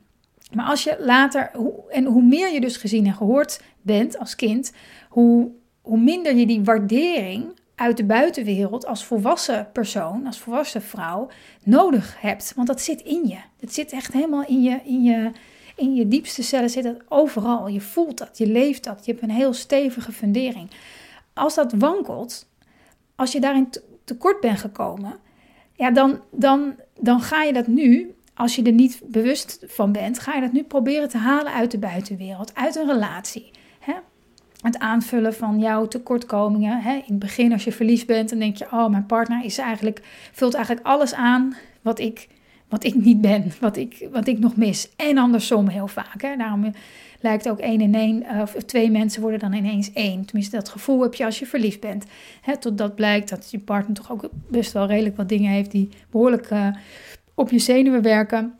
[0.53, 1.51] Maar als je later,
[1.89, 4.73] en hoe meer je dus gezien en gehoord bent als kind,
[5.09, 5.51] hoe,
[5.81, 11.29] hoe minder je die waardering uit de buitenwereld als volwassen persoon, als volwassen vrouw,
[11.63, 12.53] nodig hebt.
[12.57, 13.39] Want dat zit in je.
[13.61, 15.31] Het zit echt helemaal in je, in je,
[15.77, 17.69] in je diepste cellen, zit het overal.
[17.69, 20.71] Je voelt dat, je leeft dat, je hebt een heel stevige fundering.
[21.33, 22.49] Als dat wankelt,
[23.15, 23.69] als je daarin
[24.05, 25.15] tekort bent gekomen,
[25.73, 30.19] ja, dan, dan, dan ga je dat nu als je er niet bewust van bent,
[30.19, 33.51] ga je dat nu proberen te halen uit de buitenwereld, uit een relatie.
[33.79, 33.95] Hè?
[34.61, 36.81] Het aanvullen van jouw tekortkomingen.
[36.81, 36.95] Hè?
[36.95, 40.01] In het begin, als je verliefd bent, dan denk je: Oh, mijn partner is eigenlijk,
[40.33, 42.29] vult eigenlijk alles aan wat ik,
[42.69, 44.89] wat ik niet ben, wat ik, wat ik nog mis.
[44.97, 46.23] En andersom heel vaak.
[46.23, 46.37] Hè?
[46.37, 46.73] Daarom
[47.21, 50.25] lijkt ook één in één, eh, of twee mensen worden dan ineens één.
[50.25, 52.05] Tenminste, dat gevoel heb je als je verliefd bent.
[52.41, 52.57] Hè?
[52.57, 56.51] Totdat blijkt dat je partner toch ook best wel redelijk wat dingen heeft die behoorlijk.
[56.51, 56.69] Uh,
[57.37, 58.55] op je zenuwen werken.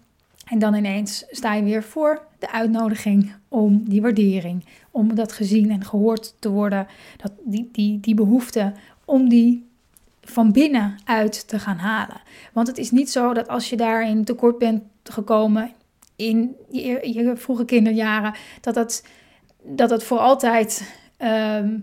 [0.47, 5.71] En dan ineens sta je weer voor de uitnodiging om die waardering, om dat gezien
[5.71, 8.73] en gehoord te worden, dat die, die, die behoefte
[9.05, 9.66] om die
[10.27, 12.21] van binnenuit te gaan halen.
[12.53, 15.73] Want het is niet zo dat als je daarin tekort bent gekomen
[16.17, 19.05] in je, je vroege kinderjaren, dat dat,
[19.63, 21.79] dat het voor altijd Ehm,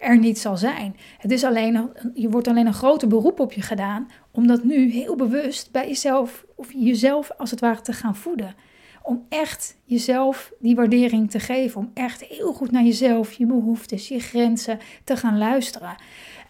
[0.00, 0.96] er niet zal zijn.
[1.18, 4.90] Het is alleen, je wordt alleen een groter beroep op je gedaan om dat nu
[4.90, 8.54] heel bewust bij jezelf, of jezelf als het ware te gaan voeden.
[9.02, 11.80] Om echt jezelf die waardering te geven.
[11.80, 15.96] Om echt heel goed naar jezelf, je behoeftes, je grenzen te gaan luisteren.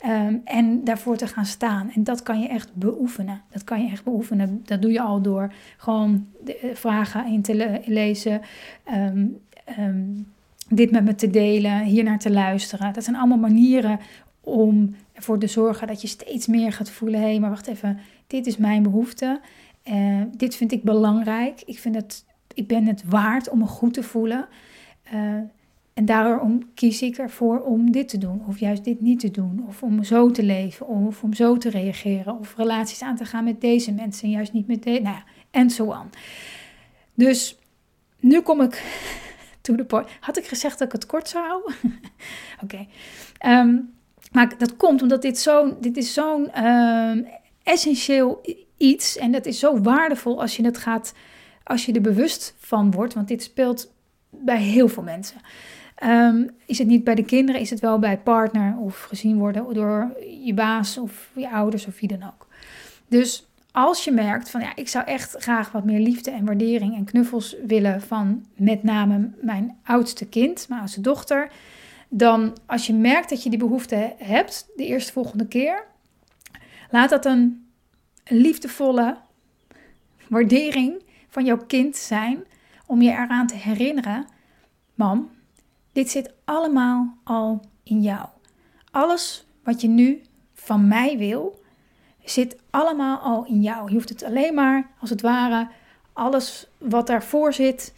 [0.08, 1.90] Um, en daarvoor te gaan staan.
[1.94, 3.42] En dat kan je echt beoefenen.
[3.50, 4.62] Dat kan je echt beoefenen.
[4.64, 8.40] Dat doe je al door gewoon eh, vragen in te lezen.
[8.94, 9.40] Um,
[10.68, 12.92] dit met me te delen, hier naar te luisteren.
[12.92, 14.00] Dat zijn allemaal manieren
[14.40, 17.98] om ervoor te zorgen dat je steeds meer gaat voelen: hé, hey, maar wacht even,
[18.26, 19.40] dit is mijn behoefte.
[19.84, 21.62] Uh, dit vind ik belangrijk.
[21.66, 24.46] Ik, vind het, ik ben het waard om me goed te voelen.
[25.14, 25.40] Uh,
[25.96, 29.64] en daarom kies ik ervoor om dit te doen, of juist dit niet te doen,
[29.68, 33.44] of om zo te leven, of om zo te reageren, of relaties aan te gaan
[33.44, 35.00] met deze mensen en juist niet met deze.
[35.00, 36.06] Nou ja, en zo.
[37.14, 37.58] Dus
[38.20, 38.82] nu kom ik
[39.60, 40.08] to the point.
[40.20, 41.74] Had ik gezegd dat ik het kort zou houden?
[42.62, 42.86] Oké.
[43.38, 43.78] Ehm,
[44.32, 47.22] maar dat komt omdat dit, zo, dit is zo'n ehm,
[47.62, 48.40] essentieel
[48.76, 49.16] iets.
[49.16, 51.14] En dat is zo waardevol als je het gaat,
[51.64, 53.14] als je er bewust van wordt.
[53.14, 53.92] Want dit speelt
[54.30, 55.40] bij heel veel mensen.
[55.96, 59.74] Ehm, is het niet bij de kinderen, is het wel bij partner of gezien worden
[59.74, 62.46] door je baas of je ouders of wie dan ook.
[63.08, 66.96] Dus als je merkt van ja, ik zou echt graag wat meer liefde en waardering
[66.96, 71.50] en knuffels willen van met name mijn oudste kind, mijn oudste dochter,
[72.08, 75.84] dan als je merkt dat je die behoefte hebt, de eerste volgende keer,
[76.90, 77.66] laat dat een
[78.24, 79.16] liefdevolle
[80.28, 82.44] waardering van jouw kind zijn
[82.86, 84.26] om je eraan te herinneren,
[84.94, 85.30] mam,
[85.96, 88.26] dit zit allemaal al in jou.
[88.90, 90.22] Alles wat je nu
[90.54, 91.60] van mij wil,
[92.24, 93.88] zit allemaal al in jou.
[93.88, 95.68] Je hoeft het alleen maar, als het ware,
[96.12, 97.94] alles wat daarvoor zit.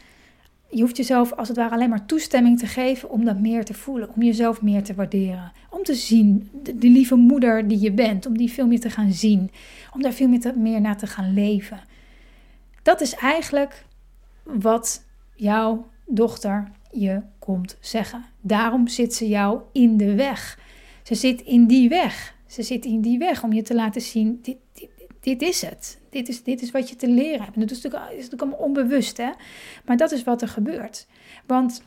[0.70, 3.74] Je hoeft jezelf als het ware alleen maar toestemming te geven om dat meer te
[3.74, 8.26] voelen, om jezelf meer te waarderen, om te zien, de, lieve moeder die je bent,
[8.26, 9.50] om die veel meer te gaan zien,
[9.94, 11.80] om daar veel meer, naar te gaan leven.
[12.82, 13.84] Dat is eigenlijk
[14.42, 18.24] wat jouw dochter je komt zeggen.
[18.40, 20.58] Daarom zit ze jou in de weg.
[21.02, 22.34] Ze zit in die weg.
[22.46, 24.88] Ze zit in die weg om je te laten zien: dit, dit,
[25.20, 25.98] dit is het.
[26.10, 27.54] Dit is, dit is wat je te leren hebt.
[27.54, 29.30] En dat is natuurlijk, is natuurlijk allemaal onbewust, hè?
[29.84, 31.06] Maar dat is wat er gebeurt.
[31.46, 31.82] Want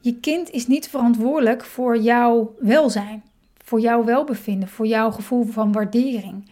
[0.00, 3.22] je kind is niet verantwoordelijk voor jouw welzijn,
[3.64, 6.50] voor jouw welbevinden, voor jouw gevoel van waardering.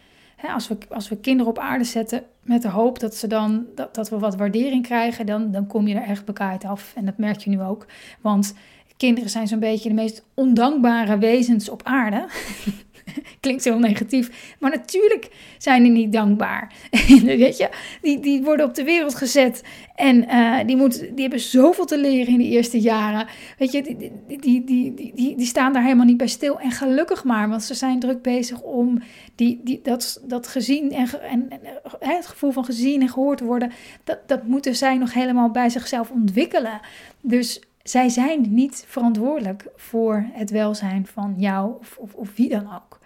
[0.48, 3.94] Als, we, als we kinderen op aarde zetten met de hoop dat, ze dan, dat,
[3.94, 6.92] dat we wat waardering krijgen, dan, dan kom je er echt bekaaid af.
[6.94, 7.86] En dat merk je nu ook.
[8.20, 8.54] Want
[8.96, 12.26] kinderen zijn zo'n beetje de meest ondankbare wezens op aarde.
[13.40, 14.54] Klinkt heel negatief.
[14.58, 16.72] Maar natuurlijk zijn die niet dankbaar.
[17.24, 17.68] Weet je,
[18.02, 19.62] die, die worden op de wereld gezet.
[19.94, 23.26] En uh, die, moet, die hebben zoveel te leren in de eerste jaren.
[23.58, 23.96] Weet je, die,
[24.26, 26.60] die, die, die, die, staan daar helemaal niet bij stil.
[26.60, 29.02] En gelukkig maar, want ze zijn druk bezig om
[29.34, 31.60] die, die, dat, dat gezien en, en, en
[31.98, 33.72] het gevoel van gezien en gehoord worden.
[34.04, 36.80] Dat, dat moeten zij nog helemaal bij zichzelf ontwikkelen.
[37.20, 42.74] Dus zij zijn niet verantwoordelijk voor het welzijn van jou of, of, of wie dan
[42.74, 42.99] ook.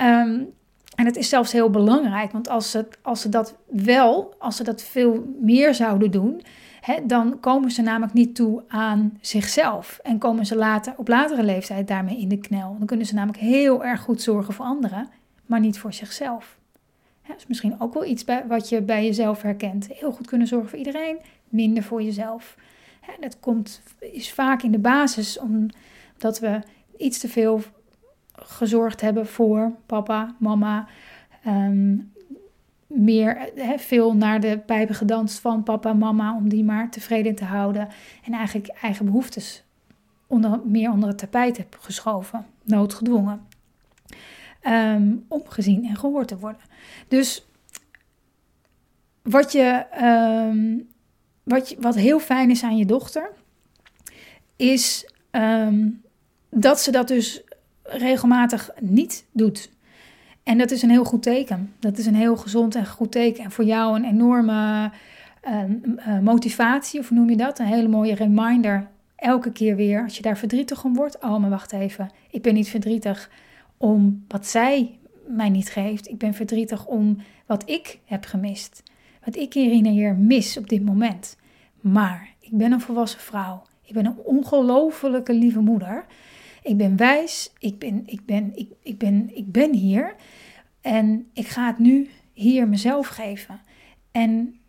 [0.00, 0.54] Um,
[0.94, 4.64] en het is zelfs heel belangrijk, want als ze, als ze dat wel, als ze
[4.64, 6.42] dat veel meer zouden doen,
[6.80, 10.00] hè, dan komen ze namelijk niet toe aan zichzelf.
[10.02, 12.76] En komen ze later, op latere leeftijd daarmee in de knel.
[12.78, 15.08] Dan kunnen ze namelijk heel erg goed zorgen voor anderen,
[15.46, 16.58] maar niet voor zichzelf.
[17.26, 19.88] dat is misschien ook wel iets bij, wat je bij jezelf herkent.
[19.92, 22.56] Heel goed kunnen zorgen voor iedereen, minder voor jezelf.
[23.20, 26.60] Dat komt, is vaak in de basis omdat we
[26.96, 27.62] iets te veel
[28.44, 30.88] gezorgd hebben voor papa, mama.
[31.44, 31.96] Ehm,
[32.86, 37.88] meer veel naar de pijpen gedanst van papa, mama, om die maar tevreden te houden.
[38.24, 39.64] En eigenlijk eigen behoeftes
[40.26, 43.46] onder, meer onder het tapijt heb geschoven, noodgedwongen.
[44.66, 46.60] Um, om gezien en gehoord te worden.
[47.08, 47.46] Dus
[49.22, 50.88] wat, je, um,
[51.42, 53.30] wat, wat heel fijn is aan je dochter,
[54.56, 55.06] is
[56.50, 57.42] dat ze dat dus
[57.82, 59.70] regelmatig niet doet.
[60.42, 61.72] En dat is een heel goed teken.
[61.78, 63.44] Dat is een heel gezond en goed teken.
[63.44, 64.90] En voor jou een enorme
[65.40, 67.58] ehm, eh, motivatie, of noem je dat?
[67.58, 68.88] Een hele mooie reminder.
[69.16, 71.18] Elke keer weer, als je daar verdrietig om wordt.
[71.22, 72.10] Oh, maar wacht even.
[72.30, 73.30] Ik ben niet verdrietig
[73.76, 76.08] om wat zij mij niet geeft.
[76.08, 77.16] Ik ben verdrietig om
[77.46, 78.82] wat ik heb gemist.
[79.24, 81.36] Wat ik Irina hier mis op dit moment.
[81.80, 83.62] Maar ik ben een volwassen vrouw.
[83.82, 86.04] Ik ben een ongelofelijke lieve moeder.
[86.62, 90.14] Ik ben wijs, ik ben, ik ben, ik, ik ben, ik ben hier
[90.80, 93.60] en ik ga het nu hier mezelf geven.
[94.10, 94.60] En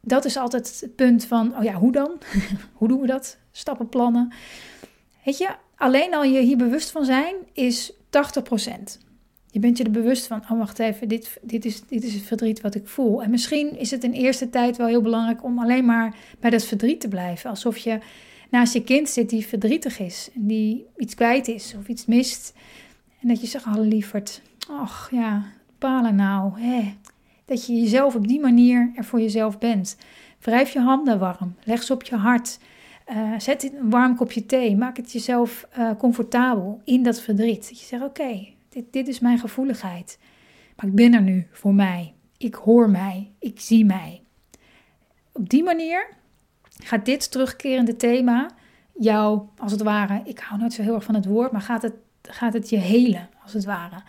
[0.00, 2.18] dat is altijd het punt van, oh ja, hoe dan?
[2.78, 3.38] hoe doen we dat?
[3.50, 4.32] Stappenplannen.
[5.24, 7.96] Weet je, alleen al je hier bewust van zijn is 80%.
[9.50, 12.22] Je bent je er bewust van, oh wacht even, dit, dit, is, dit is het
[12.22, 13.22] verdriet wat ik voel.
[13.22, 16.64] En misschien is het in eerste tijd wel heel belangrijk om alleen maar bij dat
[16.64, 17.50] verdriet te blijven.
[17.50, 17.98] Alsof je
[18.52, 20.30] naast je kind zit die verdrietig is.
[20.34, 22.54] En die iets kwijt is of iets mist.
[23.20, 25.44] En dat je zegt, oh lieverd, ach ja,
[25.78, 26.60] palen nou.
[26.60, 26.94] Hè.
[27.44, 29.96] Dat je jezelf op die manier er voor jezelf bent.
[30.40, 32.58] Wrijf je handen warm, leg ze op je hart.
[33.10, 34.76] Uh, zet een warm kopje thee.
[34.76, 37.68] Maak het jezelf uh, comfortabel in dat verdriet.
[37.68, 40.18] Dat je zegt: Oké, dit, dit is mijn gevoeligheid.
[40.76, 42.14] Maar ik ben er nu voor mij.
[42.36, 43.30] Ik hoor mij.
[43.38, 44.22] Ik zie mij.
[45.32, 46.08] Op die manier
[46.84, 48.50] gaat dit terugkerende thema
[48.98, 51.82] jou, als het ware, ik hou nooit zo heel erg van het woord, maar gaat
[51.82, 54.02] het, gaat het je helen, als het ware.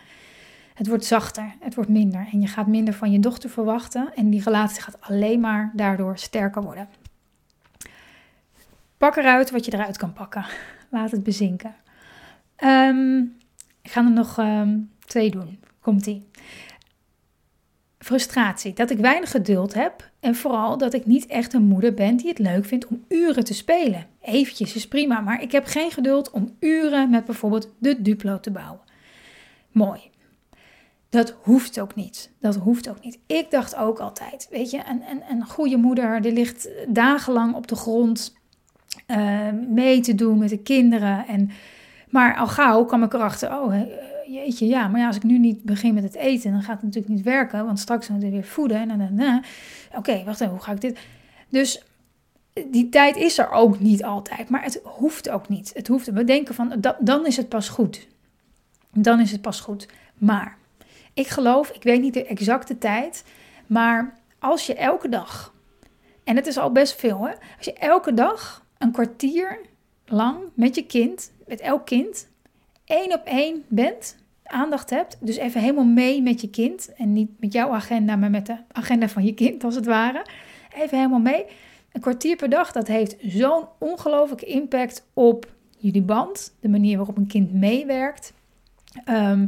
[0.74, 4.30] Het wordt zachter, het wordt minder en je gaat minder van je dochter verwachten en
[4.30, 6.88] die relatie gaat alleen maar daardoor sterker worden.
[8.96, 10.44] Pak eruit wat je eruit kan pakken.
[10.88, 11.74] Laat het bezinken.
[12.64, 13.36] Um,
[13.82, 15.58] ik ga er nog ehm, twee doen.
[15.80, 16.28] Komt-ie
[18.04, 22.16] frustratie, dat ik weinig geduld heb en vooral dat ik niet echt een moeder ben
[22.16, 24.06] die het leuk vindt om uren te spelen.
[24.22, 28.50] Eventjes is prima, maar ik heb geen geduld om uren met bijvoorbeeld de Duplo te
[28.50, 28.80] bouwen.
[29.72, 30.00] Mooi.
[31.08, 32.30] Dat hoeft ook niet.
[32.40, 33.18] Dat hoeft ook niet.
[33.26, 37.66] Ik dacht ook altijd, weet je, een, een, een goede moeder die ligt dagenlang op
[37.66, 38.34] de grond
[39.06, 41.26] uh, mee te doen met de kinderen.
[41.26, 41.50] En,
[42.08, 43.74] maar al gauw kwam ik erachter, oh,
[44.26, 46.82] jeetje, ja, maar ja, als ik nu niet begin met het eten, dan gaat het
[46.82, 48.90] natuurlijk niet werken, want straks moeten we weer voeden.
[48.90, 49.44] En dan,
[49.96, 50.98] oké, wacht even, hoe ga ik dit?
[51.48, 51.82] Dus
[52.66, 55.70] die tijd is er ook niet altijd, maar het hoeft ook niet.
[55.74, 58.08] Het hoeft, we denken van, dat, dan is het pas goed.
[58.92, 59.88] Dan is het pas goed.
[60.14, 60.56] Maar
[61.14, 63.24] ik geloof, ik weet niet de exacte tijd,
[63.66, 65.54] maar als je elke dag,
[66.24, 69.60] en het is al best veel, hè, als je elke dag een kwartier
[70.06, 72.28] lang met je kind, met elk kind,
[72.84, 77.30] één op één bent, aandacht hebt, dus even helemaal mee met je kind en niet
[77.40, 80.26] met jouw agenda, maar met de agenda van je kind als het ware,
[80.74, 81.44] even helemaal mee.
[81.92, 87.16] Een kwartier per dag, dat heeft zo'n ongelooflijke impact op jullie band, de manier waarop
[87.16, 88.32] een kind meewerkt.
[89.04, 89.46] Ehm,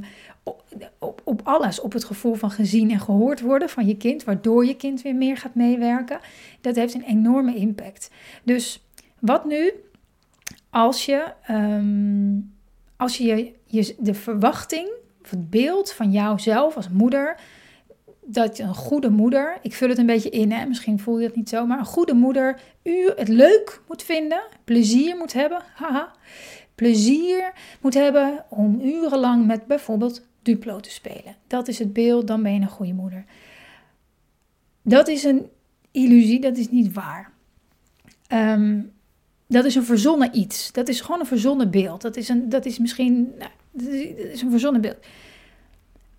[0.99, 4.66] op, op, alles, op het gevoel van gezien en gehoord worden van je kind, waardoor
[4.66, 6.20] je kind weer meer gaat meewerken.
[6.61, 8.11] Dat heeft een enorme impact.
[8.42, 8.83] Dus
[9.18, 9.72] wat nu
[10.70, 12.38] als je, ehm,
[12.96, 14.88] als je, je de verwachting
[15.22, 17.40] of het beeld van jouzelf als moeder,
[18.26, 21.26] dat je een goede moeder, ik vul het een beetje in, hè, misschien voel je
[21.26, 25.62] het niet zo, maar een goede moeder u het leuk moet vinden, plezier moet hebben,
[25.74, 26.12] haha,
[26.74, 31.37] plezier moet hebben om urenlang met bijvoorbeeld Duplo te spelen.
[31.46, 33.24] Dat is het beeld, dan ben je een goede moeder.
[34.82, 35.46] Dat is een
[35.90, 37.32] illusie, dat is niet waar.
[38.26, 38.80] Ehm,
[39.46, 40.72] dat is een verzonnen iets.
[40.72, 42.02] Dat is gewoon een verzonnen beeld.
[42.02, 43.50] Dat is, een, dat is misschien nou,
[44.32, 44.96] is een verzonnen beeld.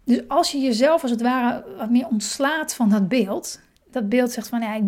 [0.04, 3.60] Dus als je jezelf als het ware wat meer ontslaat van dat beeld,
[3.92, 4.80] dat beeld zegt van ja,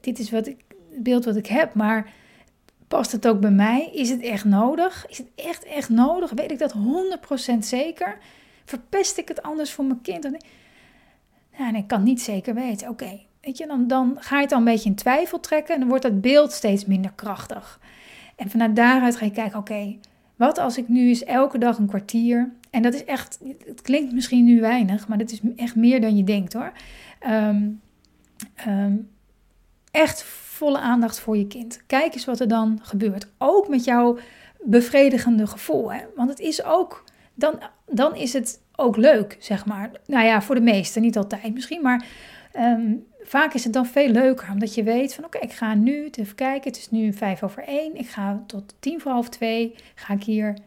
[0.00, 2.12] dit is wat ik, het beeld wat ik heb, maar
[2.88, 3.90] past het ook bij mij?
[3.92, 5.06] Is het echt nodig?
[5.08, 6.30] Is het echt, echt nodig?
[6.30, 6.74] Weet ik dat
[7.54, 8.18] 100% zeker?
[8.64, 10.30] Verpest ik het anders voor mijn kind?
[11.58, 12.88] Nee, ik kan niet zeker weten.
[12.88, 13.20] Oké,
[13.86, 16.52] dan, ga je het dan een beetje in twijfel trekken en dan wordt dat beeld
[16.52, 17.80] steeds minder krachtig.
[18.36, 19.96] En vanuit daaruit ga je kijken, oké,
[20.36, 24.12] wat als ik nu eens elke dag een kwartier, en dat is echt, het klinkt
[24.12, 26.72] misschien nu weinig, maar dat is echt meer dan je denkt hoor.
[27.18, 27.68] Ehm,
[28.54, 28.96] ehm,
[29.90, 31.82] echt volle aandacht voor je kind.
[31.86, 33.28] Kijk eens wat er dan gebeurt.
[33.38, 34.18] Ook met jouw
[34.64, 35.92] bevredigende gevoel.
[35.92, 36.00] Hè?
[36.16, 39.90] Want het is ook, dan, dan is het ook leuk, zeg maar.
[40.06, 42.06] Nou ja, voor de meesten, niet altijd misschien, maar
[42.52, 42.94] ehm,
[43.28, 44.50] vaak is het dan veel leuker.
[44.50, 47.64] Omdat je weet van oké, ik ga nu, even kijken, het is nu vijf over
[47.64, 47.96] één.
[47.96, 50.58] Ik ga tot tien voor half twee, ga ik hier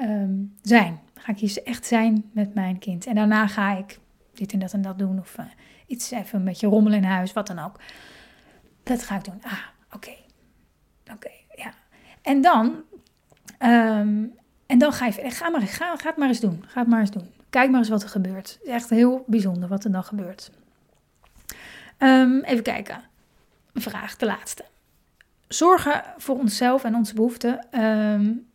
[0.00, 1.00] um, zijn.
[1.14, 3.06] Ga ik hier echt zijn met mijn kind.
[3.06, 3.98] En daarna ga ik
[4.34, 5.18] dit en dat en dat doen.
[5.18, 5.46] Of uh,
[5.86, 7.80] iets even een beetje rommelen in huis, wat dan ook.
[8.82, 9.42] Dat ga ik doen.
[9.42, 9.58] Ah,
[9.92, 10.14] oké.
[11.12, 11.72] Oké, ja.
[12.22, 12.66] En dan,
[13.62, 14.32] um,
[14.66, 16.64] en dan ga je ga, maar, ga, ga het maar eens doen.
[16.66, 17.30] Ga het maar eens doen.
[17.50, 18.52] Kijk maar eens wat er gebeurt.
[18.52, 20.50] Het is echt heel bijzonder wat er dan gebeurt.
[21.98, 23.00] Um, even kijken.
[23.72, 24.64] Een vraag, de laatste.
[25.48, 27.66] Zorgen voor onszelf en onze behoeften.
[27.84, 28.46] Um,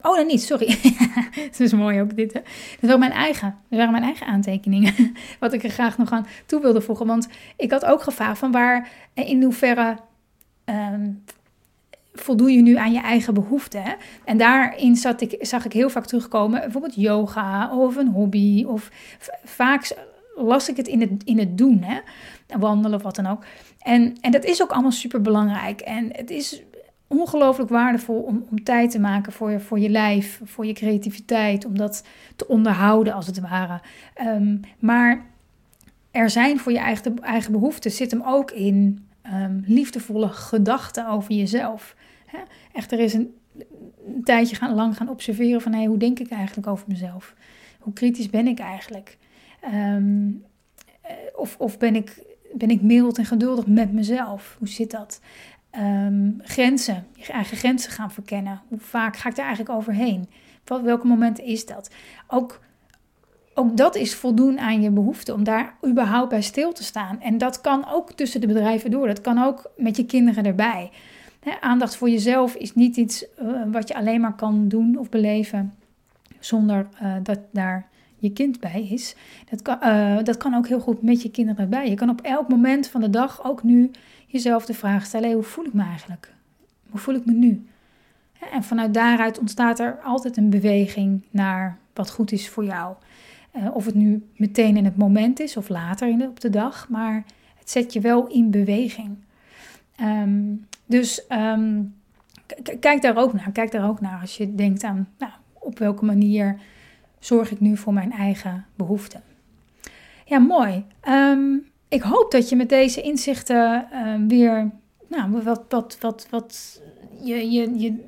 [0.00, 0.78] oh, nee, niet, sorry.
[1.48, 2.32] Het is mooi ook dit.
[2.32, 2.40] Hè?
[2.40, 4.94] Dat waren mijn eigen, dat waren mijn eigen aantekeningen.
[5.40, 7.06] Wat ik er graag nog aan toe wilde voegen.
[7.06, 9.96] Want ik had ook gevraagd van waar, in hoeverre
[10.64, 11.24] um,
[12.14, 13.96] voldoe je nu aan je eigen behoeften.
[14.24, 18.64] En daarin zat ik, zag ik heel vaak terugkomen, bijvoorbeeld yoga of een hobby.
[18.64, 18.90] Of
[19.44, 19.96] vaak
[20.34, 21.82] las ik het in het, in het doen.
[21.82, 22.00] Hè?
[22.58, 23.44] Wandelen of wat dan ook.
[23.78, 25.80] En, en dat is ook allemaal super belangrijk.
[25.80, 26.62] En het is
[27.06, 31.64] ongelooflijk waardevol om, om tijd te maken voor je, voor je lijf, voor je creativiteit,
[31.64, 32.04] om dat
[32.36, 33.80] te onderhouden als het ware.
[34.20, 35.26] Um, maar
[36.10, 41.32] er zijn voor je eigen, eigen behoeften, zit hem ook in um, liefdevolle gedachten over
[41.32, 41.96] jezelf.
[42.26, 42.38] Hè?
[42.72, 43.34] Echt, er is een,
[44.24, 47.34] tijdje gaan, lang gaan observeren van hey, hoe denk ik eigenlijk over mezelf?
[47.78, 49.18] Hoe kritisch ben ik eigenlijk?
[49.74, 50.44] Um,
[51.36, 52.22] of, of ben ik
[52.54, 54.56] ben ik mild en geduldig met mezelf?
[54.58, 55.20] Hoe zit dat?
[55.70, 58.60] Ehm, grenzen, je eigen grenzen gaan verkennen.
[58.68, 60.28] Hoe vaak ga ik daar eigenlijk overheen?
[60.68, 61.90] Op welke momenten is dat?
[62.28, 62.60] Ook,
[63.54, 67.20] ook dat is voldoen aan je behoefte om daar überhaupt bij stil te staan.
[67.20, 69.06] En dat kan ook tussen de bedrijven door.
[69.06, 70.90] Dat kan ook met je kinderen erbij.
[71.60, 75.74] aandacht voor jezelf is niet iets uh, wat je alleen maar kan doen of beleven
[76.38, 77.88] zonder uh, dat daar
[78.24, 79.14] je kind bij is.
[79.50, 81.88] Dat kan, uh, dat kan ook heel goed met je kinderen bij.
[81.88, 83.90] Je kan op elk moment van de dag ook nu
[84.26, 86.32] jezelf de vraag stellen: hoe voel ik me eigenlijk?
[86.90, 87.66] Hoe voel ik me nu?
[88.52, 92.94] En vanuit daaruit ontstaat er altijd een beweging naar wat goed is voor jou.
[93.56, 96.50] Uh, of het nu meteen in het moment is of later in de, op de
[96.50, 97.24] dag, maar
[97.58, 99.16] het zet je wel in beweging.
[100.00, 101.94] Um, dus um,
[102.80, 103.50] kijk daar ook naar.
[103.52, 106.60] Kijk daar ook naar als je denkt aan nou, op welke manier
[107.24, 109.22] zorg ik nu voor mijn eigen behoeften.
[110.24, 110.84] Ja, mooi.
[111.08, 114.70] Um, ik hoop dat je met deze inzichten um, weer
[115.08, 116.80] nou, wat, wat, wat, wat
[117.22, 118.04] je, je, je,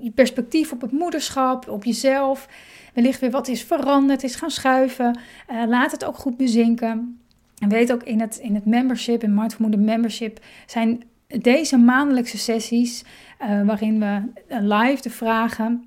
[0.00, 2.48] je perspectief op het moederschap, op jezelf,
[2.94, 5.18] wellicht weer wat is veranderd, is gaan schuiven.
[5.50, 7.18] Uh, laat het ook goed bezinken.
[7.58, 12.38] En weet ook in het, in het membership, in Mindful Moeder Membership, zijn deze maandelijkse
[12.38, 13.04] sessies
[13.42, 15.84] uh, waarin we live de vragen,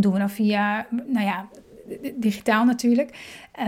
[0.00, 1.48] doen we dan via, nou ja,
[2.14, 3.18] digitaal natuurlijk.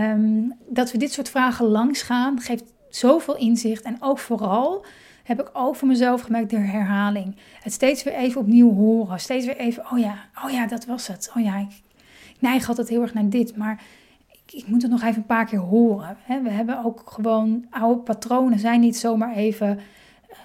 [0.01, 3.83] Um, dat we dit soort vragen langs gaan, geeft zoveel inzicht.
[3.83, 4.85] En ook vooral
[5.23, 7.35] heb ik ook voor mezelf gemerkt de herhaling.
[7.61, 9.19] Het steeds weer even opnieuw horen.
[9.19, 10.15] Steeds weer even, oh ja,
[10.45, 11.31] oh ja, dat was het.
[11.35, 11.81] Oh ja, ik,
[12.29, 13.57] ik neig altijd heel erg naar dit.
[13.57, 13.83] Maar
[14.31, 16.17] ik, ik, moet het nog even een paar keer horen.
[16.43, 19.79] We hebben ook gewoon oude patronen, zijn niet zomaar even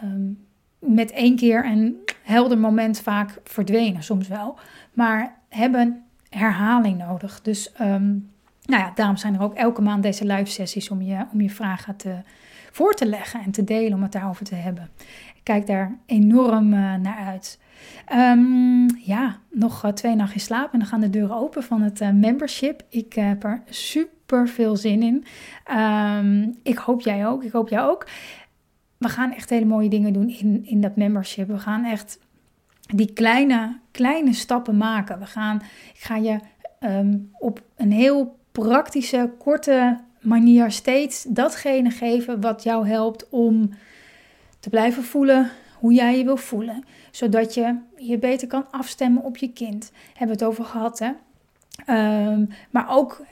[0.02, 0.46] um,
[0.78, 4.58] met één keer een helder moment vaak verdwenen, soms wel.
[4.92, 7.42] Maar hebben herhaling nodig.
[7.42, 8.08] Dus ehm,
[8.64, 11.50] nou ja, daarom zijn er ook elke maand deze live sessies om je, om je
[11.50, 12.14] vragen te,
[12.70, 14.90] voor te leggen en te delen, om het daarover te hebben.
[15.34, 17.58] Ik kijk daar enorm uh, naar uit.
[18.12, 22.00] Um, ja, nog uh, twee nachten slaap en dan gaan de deuren open van het
[22.00, 22.82] uh, membership.
[22.88, 25.24] Ik heb er super veel zin in.
[25.78, 27.44] Um, ik hoop jij ook.
[27.44, 28.06] Ik hoop jij ook.
[28.98, 31.48] We gaan echt hele mooie dingen doen in, in dat membership.
[31.48, 32.18] We gaan echt
[32.94, 35.18] die kleine, kleine stappen maken.
[35.18, 35.56] We gaan,
[35.94, 36.38] ik ga je
[36.80, 43.70] um, op een heel praktische, korte manier steeds datgene geven wat jou helpt om
[44.60, 46.84] te blijven voelen hoe jij je wil voelen.
[47.10, 49.92] Zodat je je beter kan afstemmen op je kind.
[50.14, 51.10] Hebben we het over gehad, hè?
[51.86, 53.22] Um, maar ook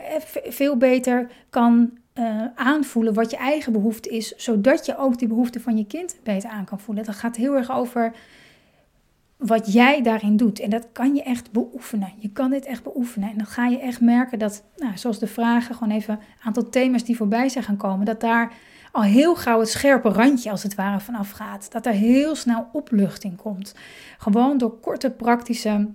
[0.49, 5.61] veel beter kan uh, aanvoelen wat je eigen behoefte is, zodat je ook die behoefte
[5.61, 7.05] van je kind beter aan kan voelen.
[7.05, 8.13] Dat gaat heel erg over
[9.37, 10.61] wat jij daarin doet.
[10.61, 12.13] En dat kan je echt beoefenen.
[12.17, 13.31] Je kan dit echt beoefenen.
[13.31, 16.69] En dan ga je echt merken dat, nou, zoals de vragen, gewoon even een aantal
[16.69, 18.53] thema's die voorbij zijn gaan komen, dat daar
[18.93, 21.73] al heel gauw het scherpe randje als het ware vanaf gaat.
[21.73, 23.75] Dat er heel snel opluchting komt.
[24.19, 25.89] Gewoon door korte praktische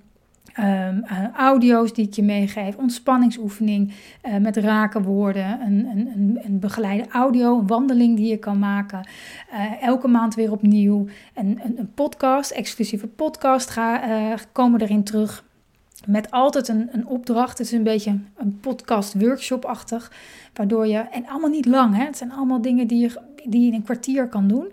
[0.60, 1.04] Um,
[1.36, 3.93] audio's die ik je meegeef, ontspanningsoefening
[4.26, 9.08] uh, met raken woorden, een, een, een, begeleide audio, een wandeling die je kan maken.
[9.54, 11.06] Uh, elke maand weer opnieuw.
[11.34, 15.43] Een, een, een podcast, exclusieve podcast ga, komen erin terug.
[16.06, 17.58] Met altijd een, een opdracht.
[17.58, 20.12] Het is een beetje een podcast workshop-achtig.
[20.54, 22.04] Waardoor je, en allemaal niet lang, hè?
[22.04, 24.72] het zijn allemaal dingen die je, die je in een kwartier kan doen.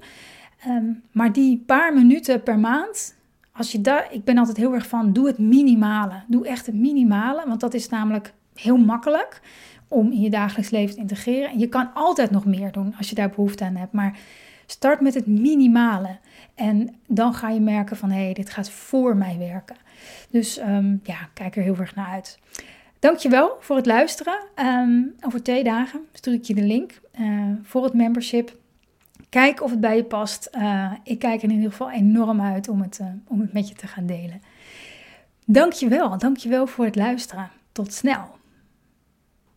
[0.66, 3.14] Um, maar die paar minuten per maand,
[3.58, 6.22] als je daar, ik ben altijd heel erg van, doe het minimale.
[6.26, 9.40] Doe echt het minimale, want dat is namelijk heel makkelijk
[9.88, 11.50] om in je dagelijks leven te integreren.
[11.50, 13.92] En je kan altijd nog meer doen als je daar behoefte aan hebt.
[13.92, 14.18] Maar
[14.66, 16.18] start met het minimale.
[16.54, 19.76] En dan ga je merken van, hé, hey, dit gaat voor mij werken.
[20.30, 22.38] Dus um, ja, kijk er heel erg naar uit.
[22.98, 24.38] Dankjewel voor het luisteren.
[24.56, 27.30] Um, over twee dagen stuur ik je de link uh,
[27.62, 28.56] voor het membership.
[29.28, 30.48] Kijk of het bij je past.
[30.52, 33.68] Uh, ik kijk er in ieder geval enorm uit om het, uh, om het met
[33.68, 34.42] je te gaan delen.
[35.44, 37.50] Dankjewel, dankjewel voor het luisteren.
[37.72, 38.37] Tot snel.